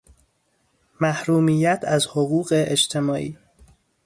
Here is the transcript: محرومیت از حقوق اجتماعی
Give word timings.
محرومیت 1.01 1.83
از 1.87 2.07
حقوق 2.07 2.49
اجتماعی 2.67 3.37